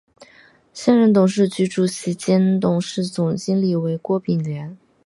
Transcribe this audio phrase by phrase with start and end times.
[0.73, 4.75] 现任董事局主席兼董事总经理为郭炳联。